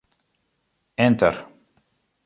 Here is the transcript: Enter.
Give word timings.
Enter. 0.97 1.45